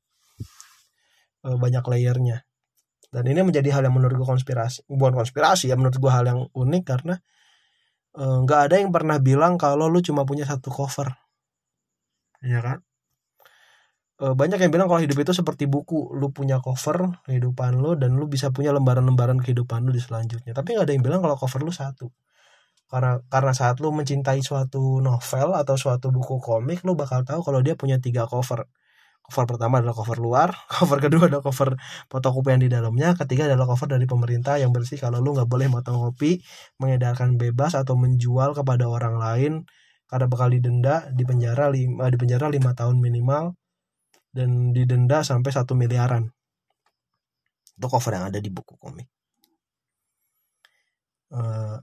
Eh, 1.44 1.56
banyak 1.60 1.84
layernya. 1.84 2.48
Dan 3.10 3.26
ini 3.26 3.42
menjadi 3.42 3.68
hal 3.74 3.82
yang 3.86 3.94
menurut 3.98 4.14
gue 4.22 4.28
konspirasi. 4.28 4.86
Bukan 4.86 5.14
konspirasi 5.18 5.70
ya 5.70 5.76
menurut 5.78 5.98
gue 5.98 6.10
hal 6.10 6.24
yang 6.30 6.40
unik 6.54 6.82
karena 6.86 7.14
eh, 8.18 8.36
nggak 8.46 8.60
ada 8.70 8.76
yang 8.82 8.90
pernah 8.94 9.18
bilang 9.18 9.58
kalau 9.60 9.86
lu 9.90 10.00
cuma 10.02 10.22
punya 10.26 10.46
satu 10.46 10.70
cover. 10.70 11.10
Ya 12.42 12.60
kan? 12.62 12.78
Eh, 14.20 14.34
banyak 14.36 14.60
yang 14.60 14.68
bilang 14.68 14.84
kalau 14.84 15.00
hidup 15.00 15.16
itu 15.24 15.32
seperti 15.32 15.64
buku 15.64 16.12
lu 16.12 16.28
punya 16.28 16.60
cover 16.60 17.24
kehidupan 17.24 17.80
lu 17.80 17.96
dan 17.96 18.20
lu 18.20 18.28
bisa 18.28 18.52
punya 18.52 18.68
lembaran-lembaran 18.76 19.40
kehidupan 19.40 19.88
lu 19.88 19.96
di 19.96 20.02
selanjutnya 20.04 20.52
tapi 20.52 20.76
nggak 20.76 20.84
ada 20.84 20.92
yang 20.92 21.00
bilang 21.00 21.20
kalau 21.24 21.40
cover 21.40 21.64
lu 21.64 21.72
satu 21.72 22.12
karena 22.92 23.24
karena 23.32 23.52
saat 23.56 23.80
lu 23.80 23.88
mencintai 23.96 24.44
suatu 24.44 25.00
novel 25.00 25.56
atau 25.56 25.76
suatu 25.80 26.12
buku 26.12 26.36
komik 26.36 26.84
lu 26.84 26.92
bakal 27.00 27.24
tahu 27.24 27.40
kalau 27.40 27.64
dia 27.64 27.72
punya 27.80 27.96
tiga 27.96 28.28
cover 28.28 28.68
cover 29.30 29.46
pertama 29.46 29.78
adalah 29.78 29.94
cover 29.94 30.18
luar 30.18 30.50
cover 30.74 30.98
kedua 30.98 31.30
adalah 31.30 31.46
cover 31.46 31.78
fotokopi 32.10 32.50
yang 32.50 32.62
di 32.66 32.70
dalamnya 32.70 33.14
ketiga 33.14 33.46
adalah 33.46 33.70
cover 33.70 33.86
dari 33.94 34.10
pemerintah 34.10 34.58
yang 34.58 34.74
bersih. 34.74 34.98
Kalau 34.98 35.22
lu 35.22 35.38
nggak 35.38 35.46
boleh 35.46 35.70
fotokopi 35.70 36.42
mengedarkan 36.82 37.38
bebas 37.38 37.78
atau 37.78 37.94
menjual 37.94 38.58
kepada 38.58 38.90
orang 38.90 39.16
lain 39.22 39.52
karena 40.10 40.26
bakal 40.26 40.50
didenda 40.50 41.06
di 41.14 41.22
penjara 41.22 41.70
lima 41.70 42.10
di 42.10 42.18
penjara 42.18 42.50
lima 42.50 42.74
tahun 42.74 42.98
minimal 42.98 43.54
dan 44.34 44.74
didenda 44.74 45.22
sampai 45.22 45.50
satu 45.54 45.78
miliaran. 45.78 46.26
Itu 47.78 47.86
cover 47.86 48.18
yang 48.18 48.26
ada 48.34 48.42
di 48.42 48.50
buku 48.50 48.74
komik. 48.74 49.06
Uh, 51.30 51.78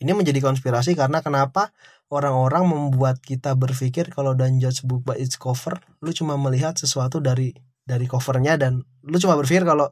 ini 0.00 0.14
menjadi 0.16 0.40
konspirasi 0.40 0.96
karena 0.96 1.20
kenapa 1.20 1.74
orang-orang 2.10 2.66
membuat 2.66 3.22
kita 3.22 3.54
berpikir 3.54 4.10
kalau 4.10 4.34
dan 4.34 4.58
judge 4.58 4.82
book 4.82 5.06
by 5.06 5.16
its 5.16 5.38
cover, 5.38 5.78
lu 6.02 6.10
cuma 6.10 6.34
melihat 6.34 6.74
sesuatu 6.74 7.22
dari 7.22 7.54
dari 7.86 8.06
covernya 8.06 8.58
dan 8.58 8.82
lu 9.06 9.16
cuma 9.18 9.38
berpikir 9.38 9.62
kalau 9.66 9.90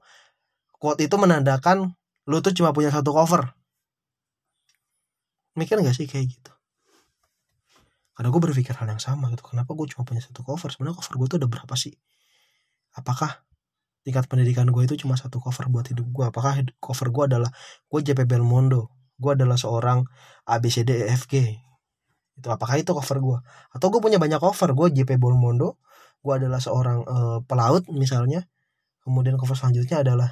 quote 0.79 1.03
itu 1.03 1.15
menandakan 1.19 1.95
lu 2.29 2.39
tuh 2.45 2.53
cuma 2.53 2.75
punya 2.75 2.91
satu 2.93 3.15
cover. 3.15 3.55
Mikir 5.59 5.81
gak 5.83 5.97
sih 5.97 6.07
kayak 6.07 6.27
gitu? 6.39 6.53
Karena 8.15 8.29
gue 8.35 8.43
berpikir 8.43 8.75
hal 8.75 8.87
yang 8.91 9.03
sama 9.03 9.31
gitu. 9.33 9.43
Kenapa 9.47 9.75
gue 9.75 9.87
cuma 9.91 10.07
punya 10.07 10.23
satu 10.23 10.43
cover? 10.43 10.71
Sebenarnya 10.71 10.99
cover 10.99 11.15
gue 11.19 11.27
tuh 11.35 11.39
ada 11.43 11.49
berapa 11.51 11.75
sih? 11.75 11.95
Apakah 12.95 13.43
tingkat 14.07 14.27
pendidikan 14.31 14.67
gue 14.71 14.83
itu 14.87 14.95
cuma 14.99 15.19
satu 15.19 15.43
cover 15.43 15.67
buat 15.71 15.87
hidup 15.91 16.07
gue? 16.07 16.25
Apakah 16.27 16.63
cover 16.79 17.09
gue 17.11 17.25
adalah 17.31 17.51
gue 17.91 18.01
JP 18.03 18.27
Belmondo? 18.27 18.99
gue 19.19 19.33
adalah 19.35 19.59
seorang 19.59 20.07
ABCDEFG 20.47 21.35
itu 22.39 22.49
apakah 22.49 22.79
itu 22.79 22.95
cover 22.95 23.19
gue 23.19 23.39
atau 23.75 23.87
gue 23.91 23.99
punya 23.99 24.23
banyak 24.23 24.39
cover 24.39 24.71
gue 24.73 24.87
JP 24.95 25.19
Bolmondo 25.19 25.75
gue 26.23 26.35
adalah 26.35 26.59
seorang 26.59 26.99
uh, 27.07 27.39
pelaut 27.47 27.87
misalnya. 27.95 28.47
Kemudian 29.01 29.41
cover 29.41 29.57
selanjutnya 29.57 30.05
adalah 30.05 30.31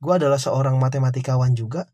gue 0.00 0.14
adalah 0.14 0.40
seorang 0.40 0.80
matematikawan 0.80 1.52
juga. 1.52 1.84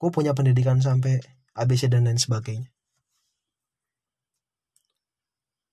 Gue 0.00 0.10
punya 0.12 0.32
pendidikan 0.32 0.80
sampai 0.80 1.20
ABC 1.56 1.88
dan 1.92 2.08
lain 2.08 2.20
sebagainya. 2.20 2.68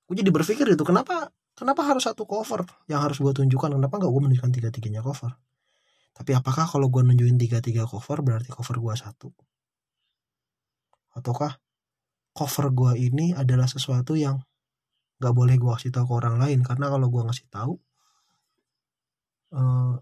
Gue 0.03 0.15
jadi 0.19 0.31
berpikir 0.35 0.67
itu 0.67 0.83
kenapa 0.83 1.31
kenapa 1.55 1.81
harus 1.87 2.03
satu 2.03 2.27
cover? 2.27 2.67
Yang 2.91 2.99
harus 2.99 3.17
gue 3.23 3.33
tunjukkan 3.43 3.79
kenapa 3.79 3.95
nggak 4.03 4.11
gue 4.11 4.21
menunjukkan 4.27 4.51
tiga 4.51 4.69
tiganya 4.73 4.99
cover? 4.99 5.31
Tapi 6.13 6.31
apakah 6.35 6.67
kalau 6.67 6.91
gue 6.91 7.01
nunjukin 7.01 7.39
tiga 7.39 7.63
tiga 7.63 7.87
cover 7.87 8.19
berarti 8.19 8.51
cover 8.51 8.77
gue 8.83 8.93
satu? 8.99 9.31
Ataukah 11.15 11.62
cover 12.33 12.73
gue 12.73 12.91
ini 12.97 13.31
adalah 13.37 13.69
sesuatu 13.69 14.17
yang 14.17 14.41
gak 15.21 15.33
boleh 15.33 15.55
gue 15.55 15.71
kasih 15.77 15.93
tahu 15.93 16.05
ke 16.09 16.13
orang 16.17 16.35
lain. 16.41 16.59
Karena 16.65 16.89
kalau 16.89 17.07
gue 17.07 17.21
ngasih 17.21 17.47
tahu 17.47 17.73
uh, 19.55 19.95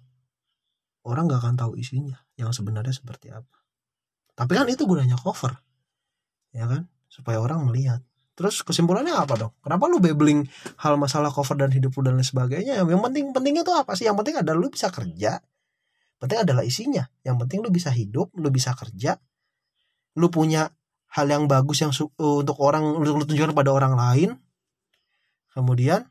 orang 1.05 1.23
gak 1.27 1.39
akan 1.43 1.55
tahu 1.59 1.73
isinya 1.77 2.17
yang 2.39 2.55
sebenarnya 2.55 2.95
seperti 2.95 3.29
apa. 3.29 3.57
Tapi 4.33 4.51
kan 4.57 4.65
itu 4.71 4.87
gunanya 4.87 5.19
cover 5.19 5.53
ya 6.55 6.67
kan? 6.67 6.87
Supaya 7.11 7.43
orang 7.43 7.67
melihat. 7.67 7.99
Terus 8.35 8.63
kesimpulannya 8.63 9.11
apa 9.11 9.35
dong? 9.35 9.53
Kenapa 9.59 9.91
lu 9.91 9.99
babbling 9.99 10.47
hal 10.79 10.95
masalah 10.95 11.29
cover 11.29 11.59
dan 11.59 11.69
hidup 11.69 11.91
lu 11.99 12.07
dan 12.07 12.15
lain 12.15 12.25
sebagainya? 12.25 12.79
Yang 12.79 13.01
penting 13.11 13.25
pentingnya 13.35 13.63
tuh 13.67 13.75
apa 13.75 13.93
sih? 13.93 14.07
Yang 14.07 14.23
penting 14.23 14.35
adalah 14.39 14.57
lu 14.57 14.71
bisa 14.71 14.87
kerja. 14.87 15.43
Penting 16.17 16.39
adalah 16.47 16.63
isinya. 16.63 17.03
Yang 17.27 17.35
penting 17.45 17.59
lu 17.59 17.69
bisa 17.69 17.91
hidup 17.91 18.31
lu 18.39 18.47
bisa 18.49 18.71
kerja. 18.71 19.19
Lu 20.15 20.31
punya 20.31 20.71
hal 21.11 21.27
yang 21.27 21.45
bagus 21.51 21.83
yang 21.83 21.91
uh, 21.91 22.39
untuk 22.39 22.57
orang 22.63 22.83
untuk 22.87 23.27
tunjukkan 23.27 23.55
pada 23.55 23.71
orang 23.75 23.93
lain. 23.99 24.29
Kemudian 25.51 26.07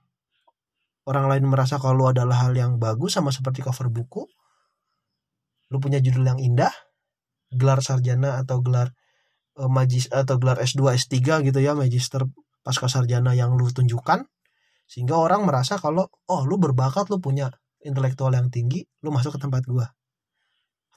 orang 1.08 1.26
lain 1.32 1.44
merasa 1.48 1.80
kalau 1.80 2.04
lu 2.04 2.06
adalah 2.12 2.44
hal 2.44 2.52
yang 2.52 2.76
bagus 2.76 3.16
sama 3.16 3.32
seperti 3.32 3.64
cover 3.64 3.88
buku 3.88 4.28
lu 5.70 5.78
punya 5.78 6.02
judul 6.02 6.26
yang 6.26 6.38
indah 6.42 6.74
gelar 7.54 7.78
sarjana 7.80 8.42
atau 8.42 8.58
gelar 8.60 8.90
uh, 9.58 9.70
magis 9.70 10.10
atau 10.10 10.36
gelar 10.36 10.58
S2 10.58 10.98
S3 10.98 11.46
gitu 11.46 11.58
ya 11.62 11.78
magister 11.78 12.26
pasca 12.60 12.90
sarjana 12.90 13.32
yang 13.32 13.54
lu 13.54 13.70
tunjukkan 13.70 14.26
sehingga 14.90 15.14
orang 15.14 15.46
merasa 15.46 15.78
kalau 15.78 16.10
oh 16.26 16.42
lu 16.42 16.58
berbakat 16.58 17.06
lu 17.08 17.22
punya 17.22 17.54
intelektual 17.86 18.34
yang 18.34 18.50
tinggi 18.50 18.82
lu 19.06 19.14
masuk 19.14 19.38
ke 19.38 19.40
tempat 19.40 19.62
gua. 19.64 19.86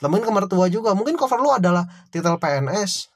Mungkin 0.03 0.25
ke 0.25 0.33
mertua 0.35 0.67
juga 0.67 0.97
mungkin 0.97 1.15
cover 1.15 1.39
lu 1.39 1.53
adalah 1.53 1.85
titel 2.09 2.35
PNS 2.41 3.12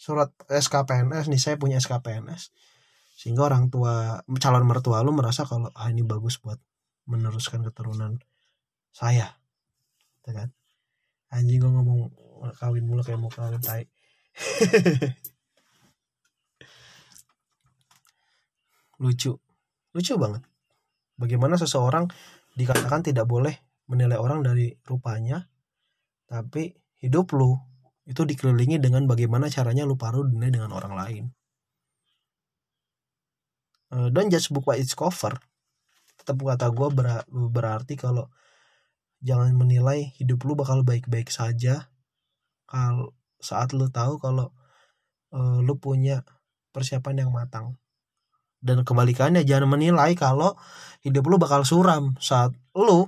surat 0.00 0.32
SKPNS 0.48 1.28
nih 1.28 1.36
saya 1.36 1.60
punya 1.60 1.76
SKPNS 1.76 2.56
sehingga 3.20 3.52
orang 3.52 3.68
tua 3.68 4.24
calon 4.40 4.64
mertua 4.64 5.04
lu 5.04 5.12
merasa 5.12 5.44
kalau 5.44 5.68
ah 5.76 5.92
ini 5.92 6.00
bagus 6.00 6.40
buat 6.40 6.56
meneruskan 7.04 7.60
keturunan 7.68 8.16
saya. 8.96 9.36
Gitu 10.16 10.32
kan. 10.32 10.48
Anjing 11.28 11.60
gue 11.60 11.68
ngomong 11.68 12.16
kawin 12.56 12.88
mulu 12.88 13.04
kayak 13.04 13.20
mau 13.20 13.28
kawin 13.28 13.60
tai. 13.60 13.84
Lucu. 19.04 19.36
Lucu 19.92 20.14
banget. 20.16 20.40
Bagaimana 21.20 21.60
seseorang 21.60 22.08
dikatakan 22.56 23.04
tidak 23.04 23.28
boleh 23.28 23.52
menilai 23.84 24.16
orang 24.16 24.40
dari 24.40 24.72
rupanya 24.88 25.44
tapi 26.24 26.72
hidup 27.04 27.36
lu 27.36 27.58
itu 28.10 28.26
dikelilingi 28.26 28.82
dengan 28.82 29.06
bagaimana 29.06 29.46
caranya 29.46 29.86
lu 29.86 29.94
paruh 29.94 30.26
dunia 30.26 30.50
dengan 30.50 30.74
orang 30.74 30.94
lain. 30.98 31.24
Uh, 33.94 34.10
don't 34.10 34.34
judge 34.34 34.50
book 34.50 34.66
by 34.66 34.74
its 34.74 34.98
cover. 34.98 35.38
Tetap 36.18 36.34
kata 36.42 36.74
gue 36.74 36.88
ber 36.90 37.22
berarti 37.30 37.94
kalau 37.94 38.26
jangan 39.22 39.54
menilai 39.54 40.10
hidup 40.18 40.42
lu 40.42 40.58
bakal 40.58 40.82
baik-baik 40.82 41.30
saja 41.30 41.86
kalau 42.66 43.14
saat 43.38 43.70
lu 43.70 43.86
tahu 43.86 44.18
kalau 44.18 44.50
uh, 45.30 45.62
lu 45.62 45.78
punya 45.78 46.26
persiapan 46.74 47.26
yang 47.26 47.30
matang. 47.30 47.78
Dan 48.58 48.82
kebalikannya 48.82 49.46
jangan 49.46 49.70
menilai 49.70 50.18
kalau 50.18 50.58
hidup 51.06 51.30
lu 51.30 51.38
bakal 51.38 51.62
suram 51.62 52.18
saat 52.18 52.50
lu 52.74 53.06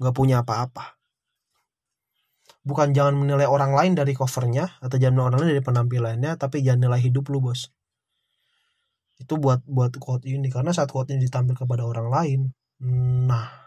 nggak 0.00 0.16
punya 0.16 0.42
apa-apa 0.42 1.03
bukan 2.64 2.96
jangan 2.96 3.14
menilai 3.20 3.44
orang 3.44 3.76
lain 3.76 3.92
dari 3.92 4.16
covernya 4.16 4.80
atau 4.80 4.96
jangan 4.96 5.14
menilai 5.20 5.28
orang 5.28 5.40
lain 5.44 5.50
dari 5.52 5.64
penampilannya 5.64 6.30
tapi 6.40 6.64
jangan 6.64 6.80
nilai 6.88 7.00
hidup 7.04 7.28
lu 7.28 7.38
bos. 7.44 7.68
Itu 9.20 9.38
buat 9.38 9.62
buat 9.68 9.94
quote 10.00 10.26
ini 10.26 10.48
karena 10.50 10.72
saat 10.72 10.90
quote 10.90 11.12
ini 11.12 11.28
ditampil 11.28 11.54
kepada 11.54 11.84
orang 11.84 12.08
lain 12.08 12.40
nah. 13.28 13.62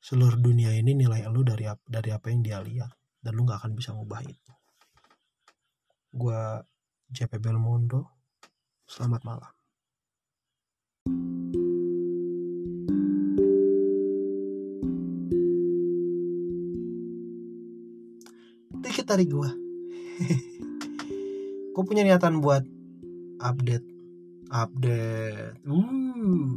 Seluruh 0.00 0.40
dunia 0.40 0.72
ini 0.72 0.96
nilai 0.96 1.28
lu 1.28 1.44
dari 1.44 1.68
dari 1.84 2.10
apa 2.10 2.32
yang 2.32 2.40
dia 2.40 2.58
lihat 2.64 2.88
dan 3.20 3.36
lu 3.36 3.44
nggak 3.44 3.60
akan 3.60 3.72
bisa 3.76 3.92
ngubah 3.92 4.24
itu. 4.24 4.52
Gue 6.16 6.64
JP 7.12 7.36
Belmondo. 7.44 8.08
Selamat 8.88 9.20
malam 9.28 9.52
dikit 18.80 19.06
dari 19.08 19.26
gue 19.26 19.50
gue 21.78 21.84
punya 21.86 22.02
niatan 22.02 22.42
buat 22.42 22.66
update. 23.38 23.86
Update. 24.50 25.62
Uh 25.62 26.48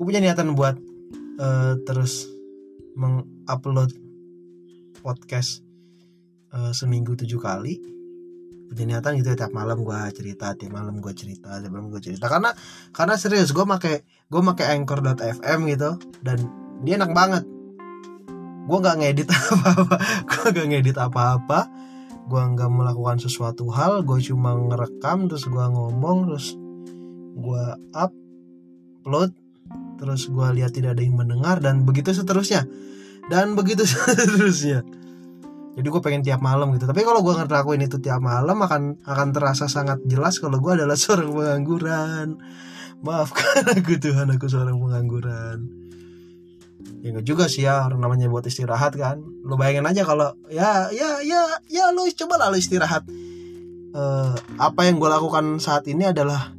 gue 0.00 0.04
punya 0.08 0.24
niatan 0.24 0.56
buat 0.56 0.80
uh, 1.38 1.78
terus 1.84 2.26
mengupload 2.96 3.92
podcast 5.04 5.60
uh, 6.56 6.72
seminggu 6.72 7.14
tujuh 7.20 7.36
kali. 7.36 7.76
Punya 8.72 8.96
niatan 8.96 9.20
gitu 9.20 9.36
ya 9.36 9.44
tiap 9.44 9.52
malam 9.52 9.84
gue 9.84 9.98
cerita 10.16 10.56
tiap 10.56 10.72
malam 10.72 11.04
gue 11.04 11.12
cerita 11.12 11.60
tiap 11.60 11.68
malam 11.68 11.92
gue 11.92 12.00
cerita. 12.00 12.32
Karena 12.32 12.56
karena 12.96 13.14
serius 13.20 13.52
gue 13.52 13.68
make 13.68 14.08
gue 14.08 14.40
make 14.40 14.64
anchor.fm 14.64 15.58
gitu. 15.68 16.00
Dan 16.24 16.38
dia 16.82 16.96
enak 16.96 17.12
banget 17.12 17.44
gue 18.62 18.78
nggak 18.82 18.96
ngedit 19.02 19.28
apa-apa. 19.30 19.96
Gue 20.26 20.46
nggak 20.54 20.68
ngedit 20.70 20.98
apa-apa. 20.98 21.60
Gue 22.26 22.42
nggak 22.42 22.70
melakukan 22.70 23.18
sesuatu 23.18 23.68
hal. 23.74 24.06
Gue 24.06 24.22
cuma 24.22 24.54
ngerekam 24.54 25.26
terus 25.26 25.46
gue 25.46 25.64
ngomong 25.64 26.30
terus 26.30 26.54
gue 27.32 27.64
upload 27.96 29.32
terus 29.96 30.26
gue 30.26 30.46
lihat 30.58 30.74
tidak 30.74 30.98
ada 30.98 31.02
yang 31.02 31.14
mendengar 31.18 31.58
dan 31.58 31.82
begitu 31.82 32.14
seterusnya. 32.14 32.66
Dan 33.26 33.58
begitu 33.58 33.82
seterusnya. 33.90 34.86
Jadi 35.72 35.86
gue 35.88 36.02
pengen 36.04 36.22
tiap 36.22 36.44
malam 36.44 36.70
gitu. 36.76 36.84
Tapi 36.84 37.00
kalau 37.00 37.24
gue 37.24 37.32
ngelakuin 37.32 37.82
itu 37.88 37.96
tiap 37.98 38.20
malam 38.20 38.60
akan 38.60 39.00
akan 39.02 39.28
terasa 39.32 39.66
sangat 39.72 40.04
jelas 40.04 40.36
kalau 40.38 40.60
gue 40.62 40.72
adalah 40.78 40.94
seorang 41.00 41.32
pengangguran. 41.34 42.28
Maafkan 43.02 43.66
aku 43.66 43.98
Tuhan 43.98 44.30
aku 44.30 44.46
seorang 44.46 44.78
pengangguran 44.78 45.81
ya 47.02 47.10
enggak 47.10 47.26
juga 47.26 47.44
sih 47.50 47.66
ya 47.66 47.90
namanya 47.90 48.30
buat 48.30 48.46
istirahat 48.46 48.94
kan. 48.94 49.18
Lo 49.42 49.58
bayangin 49.58 49.86
aja 49.90 50.06
kalau 50.06 50.34
ya 50.48 50.88
ya 50.94 51.18
ya 51.22 51.58
ya 51.66 51.90
lo 51.90 52.06
coba 52.06 52.38
lah 52.38 52.48
lo 52.54 52.56
istirahat. 52.56 53.02
Uh, 53.92 54.32
apa 54.56 54.88
yang 54.88 54.96
gue 54.96 55.10
lakukan 55.10 55.60
saat 55.60 55.84
ini 55.90 56.08
adalah 56.08 56.56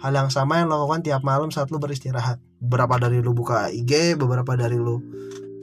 hal 0.00 0.12
yang 0.14 0.30
sama 0.30 0.62
yang 0.62 0.70
lo 0.70 0.80
lakukan 0.80 1.02
tiap 1.04 1.22
malam 1.26 1.50
saat 1.50 1.68
lo 1.74 1.82
beristirahat. 1.82 2.38
Beberapa 2.62 3.02
dari 3.02 3.18
lo 3.18 3.34
buka 3.34 3.68
IG 3.68 4.14
beberapa 4.14 4.54
dari 4.54 4.78
lo 4.78 5.02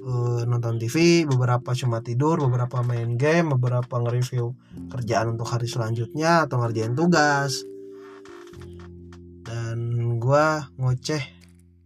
uh, 0.06 0.44
nonton 0.44 0.76
TV 0.76 1.24
beberapa 1.24 1.72
cuma 1.72 2.04
tidur 2.04 2.44
beberapa 2.44 2.84
main 2.84 3.16
game 3.16 3.56
beberapa 3.56 3.96
nge-review 3.98 4.54
kerjaan 4.92 5.40
untuk 5.40 5.50
hari 5.50 5.72
selanjutnya 5.72 6.44
atau 6.46 6.60
ngerjain 6.60 6.94
tugas. 6.94 7.64
Dan 9.46 10.20
gue 10.20 10.46
ngoceh 10.82 11.24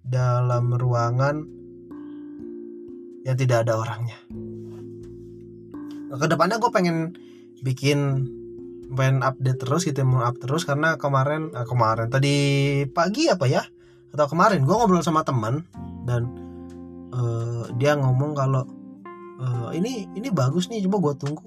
dalam 0.02 0.74
ruangan 0.74 1.59
yang 3.24 3.36
tidak 3.36 3.68
ada 3.68 3.80
orangnya. 3.80 4.18
Nah, 6.10 6.18
ke 6.18 6.26
depannya 6.26 6.58
gue 6.58 6.72
pengen 6.72 6.98
bikin 7.62 8.30
pengen 8.90 9.22
update 9.22 9.62
terus 9.62 9.86
gitu 9.86 10.02
mau 10.02 10.26
up 10.26 10.42
terus 10.42 10.66
karena 10.66 10.98
kemarin 10.98 11.54
ah, 11.54 11.68
kemarin 11.68 12.10
tadi 12.10 12.36
pagi 12.90 13.30
apa 13.30 13.46
ya? 13.46 13.62
Atau 14.10 14.26
kemarin 14.34 14.66
gue 14.66 14.74
ngobrol 14.74 15.06
sama 15.06 15.22
teman 15.22 15.62
dan 16.10 16.26
uh, 17.14 17.70
dia 17.78 17.94
ngomong 17.94 18.34
kalau 18.34 18.66
uh, 19.38 19.70
ini 19.70 20.10
ini 20.18 20.34
bagus 20.34 20.72
nih 20.74 20.82
coba 20.90 21.12
gue 21.12 21.14
tunggu. 21.22 21.46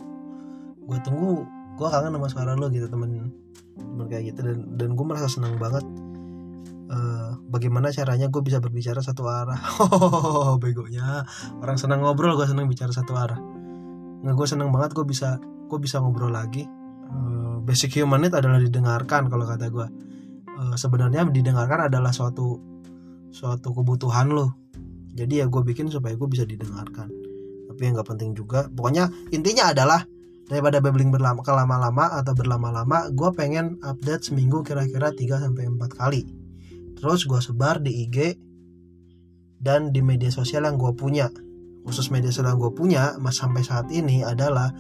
Gue 0.87 0.99
tunggu 1.03 1.43
gue 1.75 1.89
kangen 1.89 2.15
sama 2.15 2.29
suara 2.31 2.53
lo 2.55 2.71
gitu 2.71 2.87
temen 2.87 3.35
temen 3.75 4.07
kayak 4.07 4.31
gitu 4.31 4.41
dan 4.47 4.59
dan 4.79 4.89
gue 4.95 5.05
merasa 5.05 5.27
senang 5.27 5.59
banget 5.59 5.83
uh, 6.93 7.31
bagaimana 7.49 7.89
caranya 7.91 8.29
gue 8.29 8.43
bisa 8.45 8.61
berbicara 8.61 9.01
satu 9.01 9.25
arah? 9.27 9.59
Oh 9.93 10.61
begonya. 10.61 11.25
Orang 11.65 11.81
senang 11.81 12.05
ngobrol 12.05 12.37
gue 12.37 12.45
senang 12.45 12.69
bicara 12.69 12.93
satu 12.93 13.17
arah. 13.17 13.41
Nggak 14.23 14.35
gue 14.37 14.47
senang 14.47 14.69
banget 14.71 14.93
gue 14.93 15.07
bisa 15.09 15.41
gue 15.41 15.79
bisa 15.81 15.99
ngobrol 15.99 16.31
lagi. 16.31 16.69
Uh, 17.13 17.61
basic 17.65 17.97
human 17.97 18.25
need 18.25 18.33
adalah 18.33 18.61
didengarkan 18.61 19.29
kalau 19.29 19.45
kata 19.45 19.69
gue 19.69 19.87
uh, 20.57 20.75
sebenarnya 20.77 21.29
didengarkan 21.29 21.89
adalah 21.89 22.13
suatu 22.13 22.61
suatu 23.33 23.73
kebutuhan 23.73 24.33
lo. 24.33 24.55
Jadi 25.13 25.45
ya 25.45 25.47
gue 25.49 25.63
bikin 25.65 25.89
supaya 25.93 26.17
gue 26.17 26.29
bisa 26.29 26.45
didengarkan. 26.45 27.09
Tapi 27.73 27.81
yang 27.81 27.97
nggak 27.97 28.09
penting 28.09 28.37
juga 28.37 28.69
pokoknya 28.69 29.09
intinya 29.33 29.73
adalah 29.73 30.01
daripada 30.49 30.85
babbling 30.85 31.09
berlama 31.09 31.41
kelama-lama 31.41 32.13
atau 32.21 32.37
berlama-lama 32.37 33.09
gue 33.09 33.31
pengen 33.33 33.81
update 33.81 34.29
seminggu 34.29 34.61
kira-kira 34.61 35.09
3 35.09 35.49
sampai 35.49 35.65
4 35.71 35.81
kali 35.97 36.42
terus 37.03 37.27
gue 37.27 37.41
sebar 37.43 37.83
di 37.83 38.07
IG 38.07 38.39
dan 39.59 39.91
di 39.91 39.99
media 39.99 40.31
sosial 40.31 40.71
yang 40.71 40.79
gue 40.79 40.95
punya. 40.95 41.27
Khusus 41.83 42.15
media 42.15 42.31
sosial 42.31 42.55
yang 42.55 42.63
gue 42.63 42.73
punya 42.79 43.19
mas 43.19 43.43
sampai 43.43 43.67
saat 43.67 43.91
ini 43.91 44.23
adalah 44.23 44.71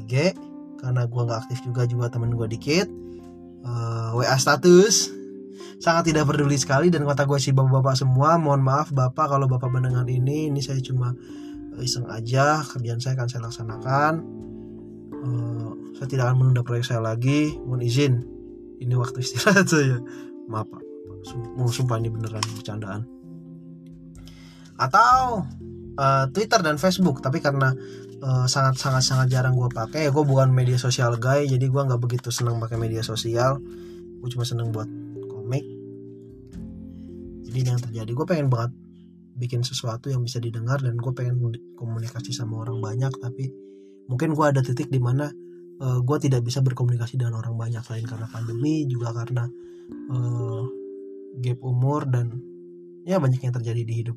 IG 0.00 0.32
karena 0.80 1.04
gue 1.04 1.20
nggak 1.28 1.44
aktif 1.44 1.60
juga 1.60 1.84
juga 1.84 2.08
temen 2.08 2.32
gue 2.32 2.48
dikit. 2.48 2.88
Uh, 3.68 4.16
eh, 4.16 4.24
WA 4.24 4.36
status 4.40 5.12
sangat 5.82 6.14
tidak 6.14 6.30
peduli 6.32 6.56
sekali 6.56 6.88
dan 6.88 7.04
kata 7.04 7.28
gue 7.28 7.36
sih 7.36 7.52
bapak-bapak 7.52 8.00
semua 8.00 8.40
mohon 8.40 8.64
maaf 8.64 8.88
bapak 8.94 9.34
kalau 9.34 9.50
bapak 9.50 9.68
mendengar 9.68 10.06
ini 10.06 10.48
ini 10.48 10.62
saya 10.62 10.78
cuma 10.80 11.12
iseng 11.78 12.06
aja 12.10 12.62
kerjaan 12.64 12.98
saya 12.98 13.12
akan 13.20 13.28
saya 13.28 13.42
laksanakan. 13.44 14.12
Uh, 15.18 15.70
saya 16.00 16.08
tidak 16.08 16.24
akan 16.32 16.36
menunda 16.40 16.64
proyek 16.64 16.88
saya 16.88 17.04
lagi 17.04 17.60
mohon 17.60 17.84
izin. 17.84 18.24
Ini 18.80 18.94
waktu 18.96 19.20
istirahat 19.20 19.68
saya. 19.68 20.00
Maaf 20.48 20.70
pak 20.72 20.87
mau 21.56 21.70
sumpah 21.70 21.98
ini 22.00 22.08
beneran 22.10 22.42
bercandaan. 22.54 23.02
Atau 24.78 25.44
uh, 25.98 26.24
Twitter 26.30 26.60
dan 26.62 26.78
Facebook 26.78 27.18
tapi 27.18 27.42
karena 27.42 27.74
uh, 28.22 28.46
sangat 28.46 28.78
sangat 29.02 29.26
jarang 29.30 29.58
gue 29.58 29.68
pakai 29.70 30.06
ya 30.06 30.10
gue 30.14 30.24
bukan 30.24 30.54
media 30.54 30.78
sosial 30.78 31.18
guy 31.18 31.46
jadi 31.46 31.66
gue 31.66 31.82
nggak 31.82 31.98
begitu 31.98 32.30
senang 32.30 32.62
pakai 32.62 32.78
media 32.78 33.02
sosial. 33.02 33.58
Gue 34.18 34.28
cuma 34.30 34.46
seneng 34.46 34.70
buat 34.70 34.86
komik. 35.30 35.64
Jadi 37.48 37.58
yang 37.64 37.80
terjadi. 37.82 38.10
Gue 38.10 38.26
pengen 38.26 38.48
banget 38.50 38.72
bikin 39.38 39.62
sesuatu 39.62 40.10
yang 40.10 40.26
bisa 40.26 40.42
didengar 40.42 40.82
dan 40.82 40.98
gue 40.98 41.12
pengen 41.14 41.38
komunikasi 41.78 42.34
sama 42.34 42.66
orang 42.66 42.82
banyak 42.82 43.14
tapi 43.22 43.54
mungkin 44.10 44.34
gue 44.34 44.44
ada 44.44 44.60
titik 44.66 44.90
di 44.90 44.98
mana 44.98 45.30
uh, 45.78 46.02
gue 46.02 46.16
tidak 46.18 46.42
bisa 46.42 46.58
berkomunikasi 46.58 47.14
dengan 47.16 47.38
orang 47.38 47.54
banyak 47.54 47.80
selain 47.86 48.04
karena 48.04 48.26
pandemi 48.26 48.82
juga 48.90 49.14
karena 49.14 49.46
uh, 50.10 50.66
gap 51.38 51.58
umur 51.60 52.08
dan 52.08 52.40
ya 53.04 53.20
banyak 53.20 53.40
yang 53.40 53.54
terjadi 53.54 53.82
di 53.84 53.94
hidup 54.04 54.16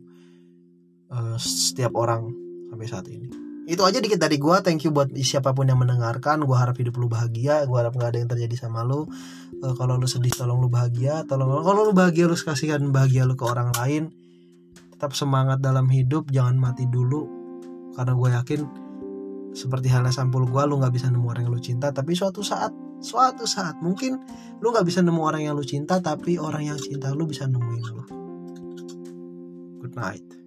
uh, 1.11 1.37
setiap 1.37 1.95
orang 1.95 2.31
sampai 2.71 2.87
saat 2.87 3.07
ini. 3.11 3.27
Itu 3.69 3.85
aja 3.85 4.01
dikit 4.01 4.17
dari 4.17 4.41
gue 4.41 4.55
thank 4.65 4.83
you 4.83 4.91
buat 4.91 5.13
siapa 5.15 5.53
pun 5.53 5.69
yang 5.69 5.79
mendengarkan. 5.79 6.43
Gue 6.43 6.57
harap 6.57 6.75
hidup 6.75 6.97
lu 6.97 7.07
bahagia. 7.07 7.63
Gue 7.69 7.77
harap 7.77 7.93
nggak 7.93 8.09
ada 8.15 8.19
yang 8.19 8.29
terjadi 8.31 8.67
sama 8.67 8.81
lu. 8.81 9.05
Uh, 9.61 9.75
kalau 9.77 9.95
lu 9.95 10.09
sedih 10.09 10.33
tolong 10.33 10.59
lu 10.59 10.67
bahagia. 10.67 11.23
Tolong 11.29 11.61
kalau 11.61 11.87
lu 11.87 11.93
bahagia 11.93 12.25
lu 12.25 12.35
kasihkan 12.35 12.89
bahagia 12.89 13.23
lu 13.23 13.37
ke 13.37 13.45
orang 13.45 13.69
lain. 13.77 14.09
Tetap 14.97 15.13
semangat 15.13 15.61
dalam 15.61 15.87
hidup. 15.87 16.27
Jangan 16.33 16.57
mati 16.57 16.89
dulu. 16.89 17.29
Karena 17.95 18.11
gue 18.17 18.29
yakin 18.33 18.61
seperti 19.51 19.91
halnya 19.91 20.15
sampul 20.15 20.47
gue 20.47 20.63
lu 20.67 20.79
nggak 20.79 20.95
bisa 20.95 21.07
nemu 21.11 21.27
orang 21.29 21.43
yang 21.47 21.53
lu 21.53 21.61
cinta. 21.61 21.93
Tapi 21.93 22.11
suatu 22.17 22.41
saat 22.41 22.73
suatu 23.01 23.49
saat 23.49 23.81
mungkin 23.81 24.21
lu 24.61 24.69
nggak 24.69 24.85
bisa 24.85 25.01
nemu 25.01 25.21
orang 25.21 25.41
yang 25.43 25.53
lu 25.57 25.65
cinta 25.65 25.97
tapi 25.99 26.37
orang 26.37 26.69
yang 26.69 26.77
cinta 26.77 27.11
lu 27.11 27.25
bisa 27.27 27.49
nemuin 27.49 27.83
lu. 27.91 28.03
Good 29.81 29.97
night 29.97 30.40